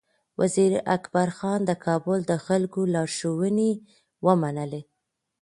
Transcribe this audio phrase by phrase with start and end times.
[0.39, 3.71] وزیر اکبر خان د کابل د خلکو لارښوونې
[4.25, 4.81] ومنلې.